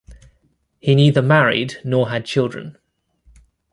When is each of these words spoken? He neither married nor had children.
He 0.79 0.95
neither 0.95 1.21
married 1.21 1.77
nor 1.83 2.09
had 2.09 2.25
children. 2.25 2.79